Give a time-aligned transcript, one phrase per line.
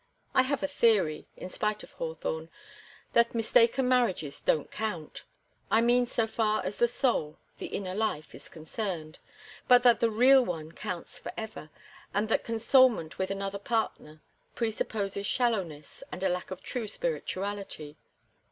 [0.33, 2.49] I have a theory, in spite of Hawthorne,
[3.13, 8.49] that mistaken marriages don't count—I mean so far as the soul, the inner life, is
[8.49, 11.69] concerned,—but that the real one counts forever,
[12.15, 14.23] and that consolement with another partner
[14.55, 17.95] presupposes shallowness and a lack of true spirituality.